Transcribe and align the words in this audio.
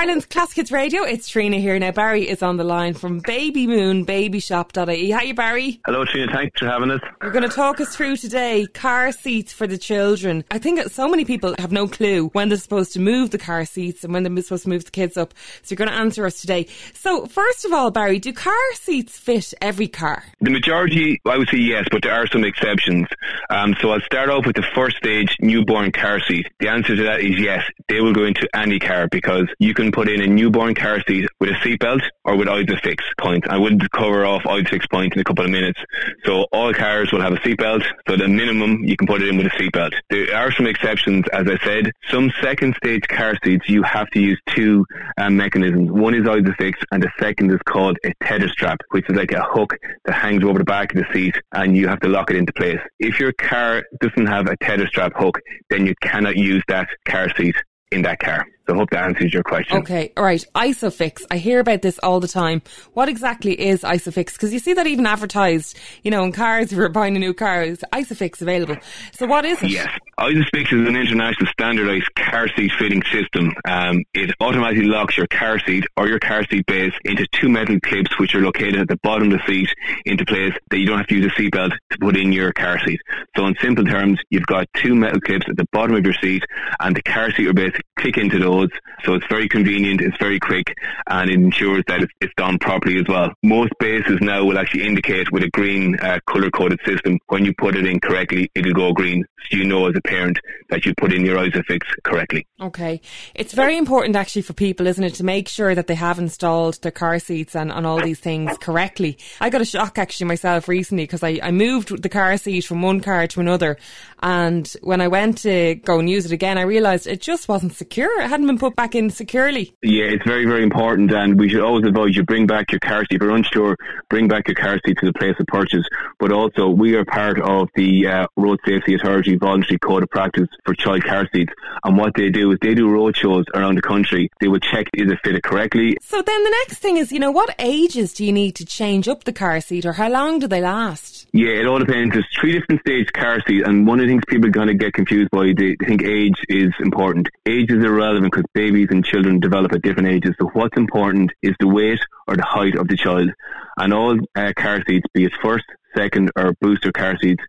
Ireland's 0.00 0.24
Classic 0.24 0.56
Hits 0.56 0.72
Radio. 0.72 1.02
It's 1.02 1.28
Trina 1.28 1.58
here. 1.58 1.78
Now, 1.78 1.90
Barry 1.90 2.26
is 2.26 2.42
on 2.42 2.56
the 2.56 2.64
line 2.64 2.94
from 2.94 3.18
Baby 3.18 3.66
Moon 3.66 4.06
Babyshop.ie. 4.06 5.10
Hi, 5.10 5.22
you, 5.24 5.34
Barry. 5.34 5.78
Hello, 5.84 6.06
Trina. 6.06 6.32
Thanks 6.32 6.58
for 6.58 6.64
having 6.64 6.90
us. 6.90 7.02
You're 7.20 7.32
going 7.32 7.46
to 7.46 7.54
talk 7.54 7.82
us 7.82 7.94
through 7.94 8.16
today 8.16 8.66
car 8.72 9.12
seats 9.12 9.52
for 9.52 9.66
the 9.66 9.76
children. 9.76 10.42
I 10.50 10.56
think 10.56 10.80
so 10.88 11.06
many 11.06 11.26
people 11.26 11.54
have 11.58 11.70
no 11.70 11.86
clue 11.86 12.28
when 12.28 12.48
they're 12.48 12.56
supposed 12.56 12.94
to 12.94 12.98
move 12.98 13.28
the 13.28 13.36
car 13.36 13.66
seats 13.66 14.02
and 14.02 14.14
when 14.14 14.22
they're 14.22 14.42
supposed 14.42 14.62
to 14.62 14.70
move 14.70 14.86
the 14.86 14.90
kids 14.90 15.18
up. 15.18 15.34
So, 15.60 15.74
you're 15.74 15.76
going 15.76 15.90
to 15.90 16.02
answer 16.02 16.24
us 16.24 16.40
today. 16.40 16.66
So, 16.94 17.26
first 17.26 17.66
of 17.66 17.74
all, 17.74 17.90
Barry, 17.90 18.18
do 18.18 18.32
car 18.32 18.54
seats 18.76 19.18
fit 19.18 19.52
every 19.60 19.88
car? 19.88 20.24
The 20.40 20.48
majority, 20.48 21.20
I 21.26 21.36
would 21.36 21.50
say 21.50 21.58
yes, 21.58 21.86
but 21.90 22.04
there 22.04 22.14
are 22.14 22.26
some 22.26 22.44
exceptions. 22.44 23.06
Um, 23.50 23.76
so, 23.82 23.90
I'll 23.90 24.00
start 24.00 24.30
off 24.30 24.46
with 24.46 24.56
the 24.56 24.66
first 24.74 24.96
stage 24.96 25.36
newborn 25.42 25.92
car 25.92 26.20
seat. 26.20 26.46
The 26.58 26.68
answer 26.68 26.96
to 26.96 27.02
that 27.02 27.20
is 27.20 27.38
yes. 27.38 27.62
They 27.90 28.00
will 28.00 28.14
go 28.14 28.24
into 28.24 28.48
any 28.54 28.78
car 28.78 29.06
because 29.06 29.46
you 29.58 29.74
can 29.74 29.89
put 29.92 30.08
in 30.08 30.20
a 30.22 30.26
newborn 30.26 30.74
car 30.74 31.02
seat 31.06 31.28
with 31.40 31.50
a 31.50 31.54
seatbelt 31.54 32.02
or 32.24 32.36
with 32.36 32.48
ISOFIX 32.48 32.98
points. 33.18 33.46
I 33.50 33.56
would 33.56 33.90
cover 33.92 34.24
off 34.24 34.42
ISOFIX 34.42 34.90
points 34.90 35.16
in 35.16 35.20
a 35.20 35.24
couple 35.24 35.44
of 35.44 35.50
minutes. 35.50 35.80
So 36.24 36.46
all 36.52 36.72
cars 36.72 37.12
will 37.12 37.20
have 37.20 37.32
a 37.32 37.38
seatbelt. 37.38 37.84
So 38.08 38.16
the 38.16 38.28
minimum 38.28 38.84
you 38.84 38.96
can 38.96 39.06
put 39.06 39.22
it 39.22 39.28
in 39.28 39.36
with 39.36 39.46
a 39.46 39.50
seatbelt. 39.50 39.92
There 40.10 40.34
are 40.36 40.52
some 40.52 40.66
exceptions, 40.66 41.24
as 41.32 41.46
I 41.48 41.58
said. 41.64 41.90
Some 42.10 42.32
second 42.42 42.74
stage 42.76 43.06
car 43.08 43.36
seats 43.44 43.68
you 43.68 43.82
have 43.82 44.08
to 44.10 44.20
use 44.20 44.40
two 44.48 44.84
um, 45.18 45.36
mechanisms. 45.36 45.90
One 45.90 46.14
is 46.14 46.24
ISOFIX 46.24 46.74
and 46.92 47.02
the 47.02 47.10
second 47.18 47.50
is 47.50 47.60
called 47.64 47.96
a 48.04 48.12
tether 48.22 48.48
strap, 48.48 48.80
which 48.90 49.08
is 49.08 49.16
like 49.16 49.32
a 49.32 49.42
hook 49.42 49.76
that 50.04 50.14
hangs 50.14 50.44
over 50.44 50.58
the 50.58 50.64
back 50.64 50.94
of 50.94 50.98
the 50.98 51.12
seat 51.12 51.36
and 51.52 51.76
you 51.76 51.88
have 51.88 52.00
to 52.00 52.08
lock 52.08 52.30
it 52.30 52.36
into 52.36 52.52
place. 52.52 52.80
If 52.98 53.18
your 53.18 53.32
car 53.32 53.84
doesn't 54.00 54.26
have 54.26 54.46
a 54.46 54.56
tether 54.58 54.86
strap 54.86 55.12
hook, 55.16 55.40
then 55.68 55.86
you 55.86 55.94
cannot 56.02 56.36
use 56.36 56.62
that 56.68 56.88
car 57.06 57.28
seat 57.36 57.56
in 57.90 58.02
that 58.02 58.18
car. 58.20 58.46
So 58.70 58.74
I 58.74 58.78
hope 58.78 58.90
that 58.90 59.04
answers 59.04 59.34
your 59.34 59.42
question. 59.42 59.78
Okay, 59.78 60.12
all 60.16 60.22
right. 60.22 60.44
Isofix. 60.54 61.24
I 61.28 61.38
hear 61.38 61.58
about 61.58 61.82
this 61.82 61.98
all 62.04 62.20
the 62.20 62.28
time. 62.28 62.62
What 62.92 63.08
exactly 63.08 63.60
is 63.60 63.82
Isofix? 63.82 64.34
Because 64.34 64.52
you 64.52 64.60
see 64.60 64.74
that 64.74 64.86
even 64.86 65.06
advertised, 65.06 65.76
you 66.04 66.12
know, 66.12 66.22
in 66.22 66.30
cars, 66.30 66.66
if 66.72 66.78
you're 66.78 66.88
buying 66.88 67.16
a 67.16 67.18
new 67.18 67.34
car, 67.34 67.64
is 67.64 67.84
Isofix 67.92 68.40
available. 68.40 68.76
So 69.18 69.26
what 69.26 69.44
is 69.44 69.60
it? 69.62 69.70
Yes. 69.70 69.88
Isofix 70.20 70.72
is 70.72 70.86
an 70.86 70.94
international 70.94 71.50
standardized 71.50 72.14
car 72.14 72.46
seat 72.56 72.70
fitting 72.78 73.02
system. 73.10 73.52
Um, 73.66 74.04
it 74.14 74.30
automatically 74.38 74.84
locks 74.84 75.16
your 75.16 75.26
car 75.26 75.58
seat 75.66 75.84
or 75.96 76.06
your 76.06 76.20
car 76.20 76.44
seat 76.44 76.64
base 76.66 76.92
into 77.04 77.26
two 77.32 77.48
metal 77.48 77.80
clips 77.80 78.18
which 78.20 78.36
are 78.36 78.40
located 78.40 78.76
at 78.76 78.88
the 78.88 78.98
bottom 79.02 79.32
of 79.32 79.40
the 79.40 79.46
seat 79.46 79.70
into 80.04 80.24
place 80.24 80.52
that 80.70 80.78
you 80.78 80.86
don't 80.86 80.98
have 80.98 81.06
to 81.08 81.16
use 81.16 81.26
a 81.26 81.40
seatbelt 81.40 81.72
to 81.90 81.98
put 81.98 82.16
in 82.16 82.32
your 82.32 82.52
car 82.52 82.78
seat. 82.86 83.00
So 83.36 83.46
in 83.46 83.56
simple 83.60 83.84
terms, 83.84 84.20
you've 84.30 84.46
got 84.46 84.68
two 84.74 84.94
metal 84.94 85.20
clips 85.20 85.46
at 85.48 85.56
the 85.56 85.66
bottom 85.72 85.96
of 85.96 86.04
your 86.04 86.14
seat 86.22 86.44
and 86.78 86.94
the 86.94 87.02
car 87.02 87.32
seat 87.32 87.48
or 87.48 87.54
base 87.54 87.72
click 87.98 88.16
into 88.16 88.38
those. 88.38 88.68
So 89.04 89.14
it's 89.14 89.26
very 89.28 89.48
convenient, 89.48 90.00
it's 90.00 90.16
very 90.18 90.38
quick, 90.38 90.76
and 91.08 91.30
it 91.30 91.34
ensures 91.34 91.84
that 91.88 92.02
it's, 92.02 92.12
it's 92.20 92.34
done 92.36 92.58
properly 92.58 92.98
as 92.98 93.06
well. 93.08 93.32
Most 93.42 93.72
bases 93.78 94.18
now 94.20 94.44
will 94.44 94.58
actually 94.58 94.86
indicate 94.86 95.30
with 95.32 95.42
a 95.42 95.50
green 95.50 95.98
uh, 96.00 96.18
color 96.26 96.50
coded 96.50 96.80
system 96.84 97.18
when 97.28 97.44
you 97.44 97.54
put 97.54 97.76
it 97.76 97.86
in 97.86 98.00
correctly, 98.00 98.50
it'll 98.54 98.72
go 98.72 98.92
green. 98.92 99.24
So 99.50 99.56
you 99.56 99.64
know 99.64 99.86
as 99.86 99.94
a 99.96 100.02
parent 100.02 100.38
that 100.68 100.84
you 100.84 100.94
put 100.96 101.12
in 101.12 101.24
your 101.24 101.36
ISOFIX 101.36 101.80
correctly. 102.04 102.46
Okay. 102.60 103.00
It's 103.34 103.54
very 103.54 103.76
important 103.76 104.16
actually 104.16 104.42
for 104.42 104.52
people, 104.52 104.86
isn't 104.86 105.02
it, 105.02 105.14
to 105.14 105.24
make 105.24 105.48
sure 105.48 105.74
that 105.74 105.86
they 105.86 105.94
have 105.94 106.18
installed 106.18 106.80
their 106.82 106.92
car 106.92 107.18
seats 107.18 107.56
and, 107.56 107.72
and 107.72 107.86
all 107.86 108.00
these 108.02 108.20
things 108.20 108.56
correctly. 108.58 109.18
I 109.40 109.50
got 109.50 109.60
a 109.60 109.64
shock 109.64 109.98
actually 109.98 110.26
myself 110.26 110.68
recently 110.68 111.04
because 111.04 111.22
I, 111.22 111.40
I 111.42 111.50
moved 111.50 112.02
the 112.02 112.08
car 112.08 112.36
seat 112.36 112.62
from 112.62 112.82
one 112.82 113.00
car 113.00 113.26
to 113.26 113.40
another. 113.40 113.78
And 114.22 114.70
when 114.82 115.00
I 115.00 115.08
went 115.08 115.38
to 115.38 115.76
go 115.76 115.98
and 115.98 116.08
use 116.08 116.26
it 116.26 116.32
again, 116.32 116.58
I 116.58 116.62
realised 116.62 117.06
it 117.06 117.20
just 117.20 117.48
wasn't 117.48 117.72
secure. 117.72 118.20
It 118.20 118.28
hadn't 118.28 118.46
been 118.46 118.58
put 118.58 118.76
back 118.76 118.89
in 118.94 119.10
securely. 119.10 119.74
Yeah, 119.82 120.04
it's 120.04 120.24
very, 120.24 120.44
very 120.46 120.62
important. 120.62 121.12
And 121.12 121.38
we 121.38 121.48
should 121.48 121.60
always 121.60 121.86
advise 121.86 122.16
you 122.16 122.24
bring 122.24 122.46
back 122.46 122.72
your 122.72 122.80
car 122.80 123.00
seat. 123.00 123.16
If 123.16 123.22
you're 123.22 123.34
unsure, 123.34 123.76
bring 124.08 124.28
back 124.28 124.48
your 124.48 124.54
car 124.54 124.78
seat 124.84 124.98
to 124.98 125.06
the 125.06 125.12
place 125.12 125.34
of 125.38 125.46
purchase. 125.46 125.84
But 126.18 126.32
also, 126.32 126.68
we 126.68 126.94
are 126.96 127.04
part 127.04 127.40
of 127.40 127.68
the 127.74 128.06
uh, 128.06 128.26
Road 128.36 128.58
Safety 128.66 128.94
Authority 128.94 129.36
Voluntary 129.36 129.78
Code 129.78 130.02
of 130.02 130.10
Practice 130.10 130.48
for 130.64 130.74
child 130.74 131.04
car 131.04 131.28
seats. 131.32 131.52
And 131.84 131.96
what 131.96 132.14
they 132.14 132.30
do 132.30 132.52
is 132.52 132.58
they 132.60 132.74
do 132.74 132.88
road 132.90 133.16
shows 133.16 133.44
around 133.54 133.76
the 133.76 133.82
country. 133.82 134.30
They 134.40 134.48
will 134.48 134.60
check 134.60 134.86
is 134.94 135.10
it 135.10 135.18
fitted 135.24 135.42
correctly. 135.42 135.96
So 136.02 136.22
then 136.22 136.44
the 136.44 136.50
next 136.50 136.78
thing 136.78 136.96
is, 136.96 137.12
you 137.12 137.18
know, 137.18 137.30
what 137.30 137.54
ages 137.58 138.12
do 138.12 138.24
you 138.24 138.32
need 138.32 138.56
to 138.56 138.64
change 138.64 139.08
up 139.08 139.24
the 139.24 139.32
car 139.32 139.60
seat 139.60 139.86
or 139.86 139.92
how 139.92 140.08
long 140.08 140.38
do 140.38 140.46
they 140.46 140.60
last? 140.60 141.26
Yeah, 141.32 141.50
it 141.50 141.66
all 141.66 141.78
depends. 141.78 142.12
There's 142.12 142.26
three 142.40 142.58
different 142.58 142.80
stage 142.80 143.12
car 143.12 143.40
seats, 143.46 143.66
and 143.66 143.86
one 143.86 144.00
of 144.00 144.06
the 144.06 144.12
things 144.12 144.22
people 144.26 144.50
kind 144.50 144.70
of 144.70 144.78
get 144.78 144.94
confused 144.94 145.30
by, 145.30 145.52
they 145.56 145.76
think 145.86 146.02
age 146.02 146.36
is 146.48 146.72
important. 146.80 147.28
Age 147.46 147.70
is 147.70 147.84
irrelevant 147.84 148.32
because 148.32 148.44
babies 148.52 148.79
and 148.90 149.04
children 149.04 149.40
develop 149.40 149.72
at 149.72 149.82
different 149.82 150.08
ages. 150.08 150.34
So 150.38 150.46
what's 150.54 150.76
important 150.76 151.32
is 151.42 151.54
the 151.60 151.68
weight 151.68 152.00
or 152.26 152.36
the 152.36 152.44
height 152.44 152.76
of 152.76 152.88
the 152.88 152.96
child. 152.96 153.30
And 153.76 153.92
all 153.92 154.18
uh, 154.34 154.52
car 154.56 154.82
seats, 154.88 155.06
be 155.12 155.24
it 155.24 155.32
first, 155.42 155.64
second, 155.94 156.30
or 156.36 156.54
booster 156.60 156.92
car 156.92 157.18
seats, 157.20 157.42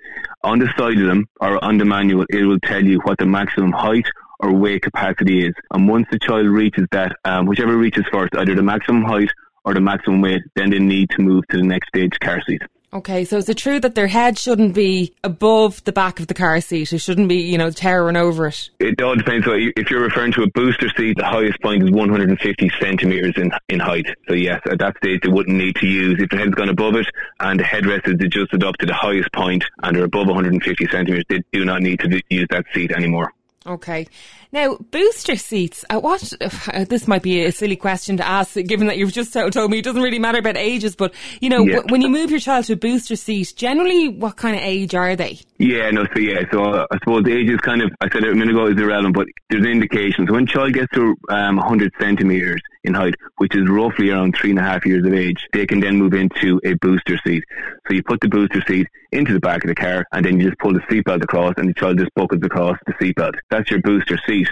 on 0.44 0.60
the 0.60 0.68
side 0.78 1.00
of 1.00 1.08
them 1.08 1.28
or 1.40 1.64
on 1.64 1.78
the 1.78 1.86
manual, 1.86 2.26
it 2.30 2.44
will 2.44 2.60
tell 2.60 2.84
you 2.84 3.00
what 3.04 3.18
the 3.18 3.26
maximum 3.26 3.72
height 3.72 4.08
or 4.40 4.52
weight 4.54 4.82
capacity 4.82 5.48
is. 5.48 5.54
And 5.72 5.88
once 5.88 6.08
the 6.12 6.20
child 6.20 6.48
reaches 6.48 6.88
that, 6.92 7.16
um, 7.26 7.46
whichever 7.46 7.78
reaches 7.78 8.06
first, 8.12 8.36
either 8.36 8.56
the 8.56 8.64
maximum 8.64 9.04
height 9.04 9.30
or 9.64 9.74
the 9.74 9.82
maximum 9.82 10.22
weight, 10.22 10.42
then 10.56 10.72
they 10.72 10.80
need 10.80 11.12
to 11.12 11.22
move 11.22 11.48
to 11.50 11.58
the 11.58 11.64
next 11.64 11.90
stage 11.90 12.20
car 12.20 12.42
seat. 12.48 12.62
Okay, 12.94 13.24
so 13.24 13.38
is 13.38 13.48
it 13.48 13.58
true 13.58 13.80
that 13.80 13.96
their 13.96 14.08
head 14.08 14.38
shouldn't 14.38 14.76
be 14.76 15.14
above 15.24 15.82
the 15.86 15.94
back 15.94 16.20
of 16.20 16.28
the 16.28 16.34
car 16.34 16.60
seat? 16.60 16.92
It 16.92 16.98
shouldn't 16.98 17.30
be, 17.30 17.38
you 17.38 17.58
know, 17.58 17.72
towering 17.72 18.18
over 18.18 18.48
it? 18.48 18.70
It 18.82 19.02
all 19.02 19.16
depends. 19.16 19.46
So 19.46 19.54
if 19.56 19.90
you're 19.90 20.04
referring 20.04 20.34
to 20.34 20.44
a 20.44 20.48
booster 20.48 20.90
seat, 20.98 21.16
the 21.16 21.24
highest 21.24 21.62
point 21.62 21.84
is 21.84 21.92
150 21.92 22.72
centimetres 22.82 23.36
in, 23.38 23.50
in 23.70 23.80
height. 23.80 24.08
So 24.28 24.34
yes, 24.34 24.60
uh, 24.68 24.74
at 24.74 24.80
that 24.80 24.98
stage 24.98 25.22
they 25.24 25.30
wouldn't 25.30 25.56
need 25.56 25.76
to 25.78 25.88
use, 25.88 26.20
if 26.20 26.30
the 26.32 26.38
head's 26.38 26.54
gone 26.54 26.68
above 26.68 26.96
it 26.96 27.08
and 27.40 27.58
the 27.58 27.64
headrest 27.64 28.08
is 28.08 28.16
adjusted 28.16 28.62
up 28.62 28.76
to 28.80 28.86
the 28.86 28.94
highest 28.94 29.32
point 29.32 29.64
and 29.84 29.96
they're 29.96 30.04
above 30.04 30.28
150 30.28 30.88
centimetres, 30.88 31.24
they 31.30 31.42
do 31.54 31.64
not 31.64 31.82
need 31.82 32.00
to 32.02 32.22
use 32.30 32.48
that 32.50 32.66
seat 32.74 32.92
anymore. 32.92 33.32
Okay. 33.66 34.08
Now, 34.52 34.78
booster 34.90 35.36
seats. 35.36 35.86
Uh, 35.90 36.00
what? 36.00 36.34
Uh, 36.72 36.86
this 36.86 37.08
might 37.08 37.22
be 37.22 37.44
a 37.44 37.52
silly 37.52 37.76
question 37.76 38.18
to 38.18 38.26
ask, 38.26 38.54
given 38.54 38.88
that 38.88 38.98
you've 38.98 39.12
just 39.12 39.34
told 39.52 39.72
me 39.72 39.80
it 39.80 39.84
doesn't 39.84 40.02
really 40.02 40.20
matter 40.20 40.38
about 40.38 40.56
ages. 40.56 40.96
But 40.96 41.14
you 41.42 41.50
know, 41.50 41.66
yeah. 41.66 41.78
w- 41.78 41.92
when 41.92 42.02
you 42.02 42.08
move 42.08 42.30
your 42.30 42.40
child 42.40 42.66
to 42.66 42.74
a 42.74 42.76
booster 42.76 43.16
seat, 43.16 43.54
generally, 43.56 44.08
what 44.08 44.38
kind 44.38 44.56
of 44.56 44.62
age 44.62 44.94
are 44.96 45.16
they? 45.16 45.40
Yeah, 45.58 45.90
no. 45.92 46.06
So 46.14 46.20
yeah, 46.20 46.44
so 46.52 46.64
uh, 46.64 46.86
I 46.92 46.98
suppose 47.00 47.28
age 47.28 47.50
is 47.50 47.60
kind 47.60 47.82
of 47.82 47.92
I 48.00 48.10
said 48.10 48.24
it 48.24 48.32
a 48.32 48.36
minute 48.36 48.56
ago 48.56 48.68
is 48.68 48.80
irrelevant, 48.80 49.16
but 49.16 49.28
there's 49.50 49.66
indications. 49.66 50.30
When 50.30 50.44
a 50.44 50.48
child 50.48 50.74
gets 50.74 50.94
to 50.94 51.16
um, 51.30 51.58
100 51.58 51.92
centimeters 52.00 52.62
in 52.84 52.94
height, 52.94 53.16
which 53.38 53.56
is 53.56 53.70
roughly 53.70 54.10
around 54.10 54.36
three 54.36 54.52
and 54.52 54.60
a 54.60 54.64
half 54.64 54.86
years 54.86 55.06
of 55.06 55.14
age, 55.14 55.48
they 55.54 55.66
can 55.66 55.80
then 55.80 55.98
move 55.98 56.14
into 56.14 56.60
a 56.64 56.74
booster 56.76 57.18
seat. 57.26 57.44
So 57.88 57.94
you 57.94 58.04
put 58.04 58.22
the 58.22 58.28
booster 58.28 58.62
seat 58.68 58.88
into 59.12 59.34
the 59.34 59.40
back 59.40 59.64
of 59.64 59.68
the 59.68 59.76
car, 59.76 60.06
and 60.12 60.26
then 60.26 60.40
you 60.40 60.48
just 60.48 60.60
pull 60.60 60.74
the 60.74 60.80
seatbelt 60.82 61.24
across, 61.24 61.54
and 61.58 61.70
the 61.70 61.74
child 61.74 62.00
just 62.00 62.14
buckles 62.16 62.42
across 62.44 62.78
the 62.86 62.94
seatbelt. 62.94 63.36
That's 63.50 63.70
your 63.70 63.82
booster 63.82 64.18
seat. 64.26 64.48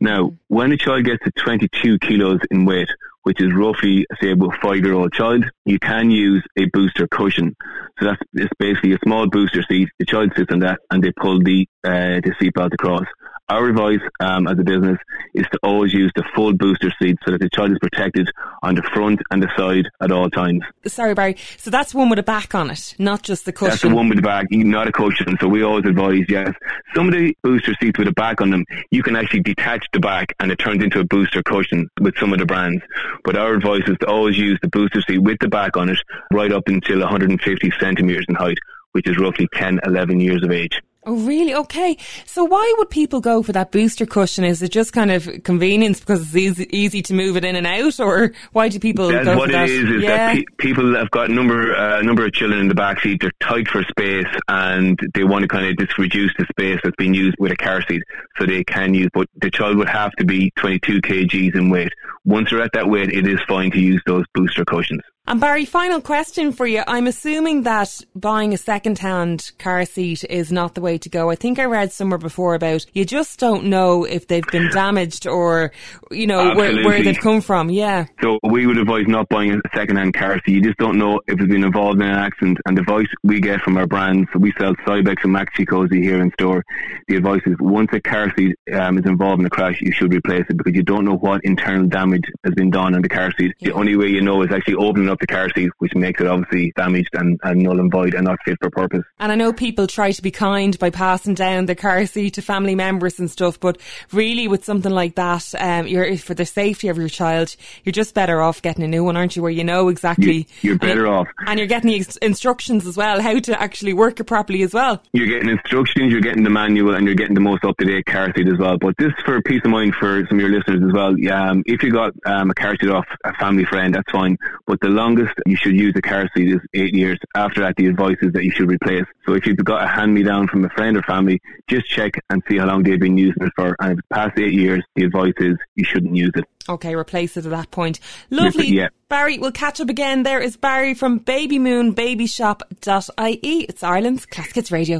Now, 0.00 0.34
when 0.48 0.72
a 0.72 0.76
child 0.76 1.04
gets 1.04 1.24
to 1.24 1.30
22 1.32 1.98
kilos 1.98 2.40
in 2.50 2.64
weight, 2.64 2.88
which 3.22 3.40
is 3.40 3.52
roughly, 3.52 4.06
say, 4.20 4.30
about 4.30 4.54
a 4.56 4.60
five-year-old 4.60 5.12
child, 5.12 5.44
you 5.64 5.78
can 5.78 6.10
use 6.10 6.44
a 6.56 6.64
booster 6.66 7.06
cushion. 7.06 7.54
So 7.98 8.06
that's 8.06 8.22
it's 8.32 8.52
basically 8.58 8.94
a 8.94 8.98
small 9.04 9.28
booster 9.28 9.62
seat. 9.62 9.90
The 9.98 10.06
child 10.06 10.32
sits 10.36 10.52
on 10.52 10.60
that, 10.60 10.80
and 10.90 11.02
they 11.02 11.12
pull 11.12 11.38
the 11.42 11.68
uh, 11.84 12.20
the 12.24 12.34
seatbelt 12.40 12.72
across. 12.72 13.04
Our 13.50 13.68
advice 13.68 13.98
um, 14.20 14.46
as 14.46 14.60
a 14.60 14.62
business 14.62 14.96
is 15.34 15.44
to 15.50 15.58
always 15.64 15.92
use 15.92 16.12
the 16.14 16.22
full 16.36 16.52
booster 16.52 16.92
seat 17.02 17.18
so 17.24 17.32
that 17.32 17.40
the 17.40 17.50
child 17.50 17.72
is 17.72 17.78
protected 17.80 18.30
on 18.62 18.76
the 18.76 18.82
front 18.94 19.20
and 19.32 19.42
the 19.42 19.48
side 19.56 19.90
at 20.00 20.12
all 20.12 20.30
times. 20.30 20.62
Sorry, 20.86 21.14
Barry. 21.14 21.36
So 21.56 21.68
that's 21.68 21.92
one 21.92 22.08
with 22.08 22.20
a 22.20 22.22
back 22.22 22.54
on 22.54 22.70
it, 22.70 22.94
not 23.00 23.24
just 23.24 23.46
the 23.46 23.52
cushion. 23.52 23.70
That's 23.70 23.82
the 23.82 23.92
one 23.92 24.08
with 24.08 24.18
the 24.18 24.22
back, 24.22 24.46
not 24.52 24.86
a 24.86 24.92
cushion. 24.92 25.36
So 25.40 25.48
we 25.48 25.64
always 25.64 25.84
advise, 25.84 26.26
yes. 26.28 26.54
Some 26.94 27.08
of 27.08 27.14
the 27.14 27.36
booster 27.42 27.74
seats 27.80 27.98
with 27.98 28.06
a 28.06 28.12
back 28.12 28.40
on 28.40 28.50
them, 28.50 28.64
you 28.92 29.02
can 29.02 29.16
actually 29.16 29.40
detach 29.40 29.84
the 29.92 29.98
back 29.98 30.32
and 30.38 30.52
it 30.52 30.60
turns 30.60 30.84
into 30.84 31.00
a 31.00 31.04
booster 31.04 31.42
cushion 31.42 31.90
with 32.00 32.16
some 32.18 32.32
of 32.32 32.38
the 32.38 32.46
brands. 32.46 32.84
But 33.24 33.36
our 33.36 33.54
advice 33.54 33.82
is 33.88 33.98
to 33.98 34.06
always 34.06 34.38
use 34.38 34.60
the 34.62 34.68
booster 34.68 35.02
seat 35.02 35.18
with 35.18 35.40
the 35.40 35.48
back 35.48 35.76
on 35.76 35.88
it 35.88 35.98
right 36.32 36.52
up 36.52 36.68
until 36.68 37.00
150 37.00 37.72
centimetres 37.80 38.26
in 38.28 38.36
height, 38.36 38.58
which 38.92 39.08
is 39.08 39.18
roughly 39.18 39.48
10, 39.54 39.80
11 39.84 40.20
years 40.20 40.44
of 40.44 40.52
age. 40.52 40.80
Oh, 41.06 41.16
really? 41.16 41.54
Okay. 41.54 41.96
So 42.26 42.44
why 42.44 42.74
would 42.76 42.90
people 42.90 43.22
go 43.22 43.42
for 43.42 43.52
that 43.52 43.72
booster 43.72 44.04
cushion? 44.04 44.44
Is 44.44 44.60
it 44.60 44.70
just 44.70 44.92
kind 44.92 45.10
of 45.10 45.28
convenience 45.44 45.98
because 45.98 46.20
it's 46.20 46.36
easy, 46.36 46.76
easy 46.76 47.02
to 47.02 47.14
move 47.14 47.38
it 47.38 47.44
in 47.44 47.56
and 47.56 47.66
out, 47.66 47.98
or 47.98 48.32
why 48.52 48.68
do 48.68 48.78
people 48.78 49.08
That's 49.08 49.24
go 49.24 49.38
what 49.38 49.46
for 49.46 49.52
that? 49.52 49.70
it 49.70 49.70
is. 49.70 49.90
Is 49.90 50.02
yeah. 50.02 50.34
that 50.34 50.36
pe- 50.36 50.44
people 50.58 50.94
have 50.96 51.10
got 51.10 51.30
a 51.30 51.32
number, 51.32 51.74
uh, 51.74 52.02
number 52.02 52.26
of 52.26 52.34
children 52.34 52.60
in 52.60 52.68
the 52.68 52.74
back 52.74 53.00
seat. 53.00 53.22
They're 53.22 53.32
tight 53.40 53.66
for 53.68 53.82
space, 53.84 54.26
and 54.48 55.00
they 55.14 55.24
want 55.24 55.42
to 55.42 55.48
kind 55.48 55.66
of 55.66 55.78
just 55.78 55.96
reduce 55.96 56.32
the 56.38 56.44
space 56.50 56.78
that's 56.84 56.96
being 56.96 57.14
used 57.14 57.36
with 57.38 57.52
a 57.52 57.56
car 57.56 57.82
seat, 57.88 58.02
so 58.38 58.44
they 58.44 58.62
can 58.64 58.92
use. 58.92 59.08
But 59.14 59.26
the 59.40 59.50
child 59.50 59.78
would 59.78 59.88
have 59.88 60.12
to 60.16 60.26
be 60.26 60.52
22 60.56 61.00
kgs 61.00 61.54
in 61.54 61.70
weight, 61.70 61.92
once 62.24 62.50
they're 62.50 62.62
at 62.62 62.72
that 62.74 62.88
weight, 62.88 63.10
it 63.10 63.26
is 63.26 63.40
fine 63.48 63.70
to 63.70 63.80
use 63.80 64.02
those 64.06 64.24
booster 64.34 64.64
cushions. 64.64 65.00
And 65.26 65.40
Barry, 65.40 65.64
final 65.64 66.00
question 66.00 66.50
for 66.50 66.66
you. 66.66 66.82
I'm 66.86 67.06
assuming 67.06 67.62
that 67.62 68.00
buying 68.14 68.52
a 68.52 68.56
second-hand 68.56 69.52
car 69.58 69.84
seat 69.84 70.24
is 70.24 70.50
not 70.50 70.74
the 70.74 70.80
way 70.80 70.89
to 70.98 71.08
go. 71.08 71.30
I 71.30 71.34
think 71.36 71.58
I 71.58 71.64
read 71.64 71.92
somewhere 71.92 72.18
before 72.18 72.54
about 72.54 72.86
you 72.92 73.04
just 73.04 73.38
don't 73.38 73.64
know 73.64 74.04
if 74.04 74.26
they've 74.26 74.46
been 74.46 74.70
damaged 74.70 75.26
or, 75.26 75.72
you 76.10 76.26
know, 76.26 76.54
where, 76.54 76.84
where, 76.84 77.02
they've 77.02 77.18
come 77.18 77.40
from. 77.40 77.70
Yeah. 77.70 78.06
So 78.20 78.38
we 78.42 78.66
would 78.66 78.78
advise 78.78 79.06
not 79.06 79.28
buying 79.28 79.52
a 79.52 79.60
second-hand 79.74 80.14
car 80.14 80.40
seat. 80.44 80.52
You 80.52 80.62
just 80.62 80.78
don't 80.78 80.98
know 80.98 81.20
if 81.26 81.40
it's 81.40 81.50
been 81.50 81.64
involved 81.64 82.00
in 82.00 82.08
an 82.08 82.14
accident. 82.14 82.58
And 82.66 82.76
the 82.76 82.82
advice 82.82 83.08
we 83.22 83.40
get 83.40 83.60
from 83.60 83.76
our 83.76 83.86
brands, 83.86 84.28
so 84.32 84.38
we 84.38 84.52
sell 84.58 84.74
Cybex 84.86 85.24
and 85.24 85.34
Maxi-Cosi 85.34 86.00
here 86.00 86.20
in 86.20 86.30
store. 86.32 86.64
The 87.08 87.16
advice 87.16 87.42
is 87.46 87.56
once 87.60 87.90
a 87.92 88.00
car 88.00 88.32
seat 88.36 88.56
um, 88.72 88.98
is 88.98 89.06
involved 89.06 89.40
in 89.40 89.46
a 89.46 89.50
crash, 89.50 89.80
you 89.80 89.92
should 89.92 90.12
replace 90.12 90.44
it 90.48 90.56
because 90.56 90.74
you 90.74 90.82
don't 90.82 91.04
know 91.04 91.16
what 91.16 91.40
internal 91.44 91.86
damage 91.86 92.24
has 92.44 92.54
been 92.54 92.70
done 92.70 92.94
on 92.94 93.02
the 93.02 93.08
car 93.08 93.32
seat. 93.38 93.52
Yeah. 93.58 93.70
The 93.70 93.74
only 93.74 93.96
way 93.96 94.08
you 94.08 94.20
know 94.20 94.42
is 94.42 94.52
actually 94.52 94.74
opening 94.74 95.08
up 95.08 95.18
the 95.20 95.26
car 95.26 95.48
seat, 95.54 95.70
which 95.78 95.94
makes 95.94 96.20
it 96.20 96.26
obviously 96.26 96.72
damaged 96.76 97.10
and, 97.14 97.38
and 97.42 97.62
null 97.62 97.80
and 97.80 97.90
void 97.90 98.14
and 98.14 98.24
not 98.24 98.38
fit 98.44 98.58
for 98.60 98.70
purpose. 98.70 99.04
And 99.18 99.32
I 99.32 99.34
know 99.34 99.52
people 99.52 99.86
try 99.86 100.12
to 100.12 100.22
be 100.22 100.30
kind 100.30 100.78
by 100.80 100.90
passing 100.90 101.34
down 101.34 101.66
the 101.66 101.76
car 101.76 102.04
seat 102.06 102.34
to 102.34 102.42
family 102.42 102.74
members 102.74 103.20
and 103.20 103.30
stuff, 103.30 103.60
but 103.60 103.78
really 104.12 104.48
with 104.48 104.64
something 104.64 104.90
like 104.90 105.14
that, 105.14 105.54
um, 105.60 105.86
you're 105.86 106.16
for 106.16 106.34
the 106.34 106.44
safety 106.44 106.88
of 106.88 106.98
your 106.98 107.08
child, 107.08 107.54
you're 107.84 107.92
just 107.92 108.14
better 108.14 108.40
off 108.40 108.62
getting 108.62 108.82
a 108.82 108.88
new 108.88 109.04
one, 109.04 109.16
aren't 109.16 109.36
you? 109.36 109.42
Where 109.42 109.50
you 109.50 109.62
know 109.62 109.88
exactly. 109.88 110.48
You, 110.62 110.74
are 110.74 110.78
better 110.78 111.06
and, 111.06 111.14
off, 111.14 111.28
and 111.46 111.58
you're 111.58 111.68
getting 111.68 111.90
the 111.90 112.18
instructions 112.22 112.86
as 112.86 112.96
well, 112.96 113.20
how 113.20 113.38
to 113.38 113.60
actually 113.60 113.92
work 113.92 114.18
it 114.18 114.24
properly 114.24 114.62
as 114.62 114.74
well. 114.74 115.02
You're 115.12 115.26
getting 115.26 115.48
instructions, 115.48 116.10
you're 116.10 116.20
getting 116.20 116.42
the 116.42 116.50
manual, 116.50 116.94
and 116.94 117.06
you're 117.06 117.14
getting 117.14 117.34
the 117.34 117.40
most 117.40 117.64
up 117.64 117.76
to 117.76 117.84
date 117.84 118.06
car 118.06 118.32
seat 118.34 118.48
as 118.48 118.58
well. 118.58 118.78
But 118.78 118.96
this 118.98 119.12
for 119.24 119.40
peace 119.42 119.60
of 119.64 119.70
mind 119.70 119.94
for 119.94 120.26
some 120.28 120.38
of 120.38 120.40
your 120.40 120.50
listeners 120.50 120.82
as 120.82 120.92
well. 120.92 121.14
Um, 121.32 121.62
if 121.66 121.82
you 121.82 121.92
got 121.92 122.12
um, 122.26 122.50
a 122.50 122.54
car 122.54 122.76
seat 122.80 122.90
off 122.90 123.06
a 123.24 123.34
family 123.34 123.64
friend, 123.64 123.94
that's 123.94 124.10
fine. 124.10 124.36
But 124.66 124.80
the 124.80 124.88
longest 124.88 125.34
you 125.46 125.56
should 125.56 125.74
use 125.76 125.94
a 125.96 126.02
car 126.02 126.28
seat 126.34 126.48
is 126.48 126.60
eight 126.74 126.94
years. 126.94 127.18
After 127.34 127.60
that, 127.60 127.76
the 127.76 127.86
advice 127.86 128.16
is 128.22 128.32
that 128.32 128.44
you 128.44 128.50
should 128.50 128.70
replace. 128.70 129.04
So 129.26 129.34
if 129.34 129.46
you've 129.46 129.56
got 129.58 129.84
a 129.84 129.86
hand 129.86 130.14
me 130.14 130.22
down 130.22 130.48
from 130.48 130.64
a 130.64 130.69
friend 130.70 130.96
or 130.96 131.02
family, 131.02 131.40
just 131.68 131.86
check 131.88 132.12
and 132.30 132.42
see 132.48 132.56
how 132.58 132.66
long 132.66 132.82
they've 132.82 132.98
been 132.98 133.18
using 133.18 133.42
it 133.42 133.52
for. 133.56 133.76
And 133.80 133.92
if 133.92 133.98
it's 133.98 134.08
past 134.12 134.38
eight 134.38 134.54
years, 134.54 134.82
the 134.96 135.04
advice 135.04 135.34
is 135.38 135.56
you 135.74 135.84
shouldn't 135.84 136.16
use 136.16 136.32
it. 136.34 136.44
Okay, 136.68 136.94
replace 136.94 137.36
it 137.36 137.44
at 137.46 137.50
that 137.50 137.70
point. 137.70 138.00
Lovely. 138.30 138.68
Yeah. 138.68 138.88
Barry, 139.08 139.38
we'll 139.38 139.52
catch 139.52 139.80
up 139.80 139.88
again. 139.88 140.22
There 140.22 140.40
is 140.40 140.56
Barry 140.56 140.94
from 140.94 141.20
babymoonbabyshop.ie. 141.20 143.64
It's 143.68 143.82
Ireland's 143.82 144.26
Classic 144.26 144.54
Hits 144.54 144.70
Radio. 144.70 144.98